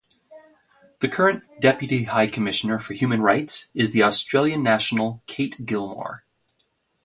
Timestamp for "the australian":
3.91-4.63